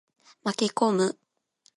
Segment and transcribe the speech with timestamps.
[0.43, 1.19] 巻き込む。